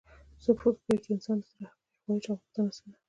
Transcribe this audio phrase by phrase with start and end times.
[0.43, 2.97] څوک فکر کوي چې د انسان د زړه حقیقي خواهش او غوښتنه څه ده